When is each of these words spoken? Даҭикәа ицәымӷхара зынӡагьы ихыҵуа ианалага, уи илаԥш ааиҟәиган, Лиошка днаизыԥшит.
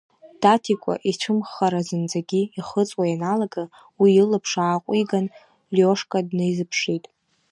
Даҭикәа 0.41 0.93
ицәымӷхара 1.09 1.79
зынӡагьы 1.87 2.41
ихыҵуа 2.59 3.05
ианалага, 3.07 3.63
уи 3.99 4.09
илаԥш 4.21 4.51
ааиҟәиган, 4.63 5.25
Лиошка 5.75 6.19
днаизыԥшит. 6.27 7.05